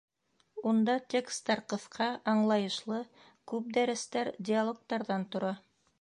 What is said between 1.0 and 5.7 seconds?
текстар ҡыҫҡа, аңлайышлы, күп дәрестәр диалогтарҙан тора.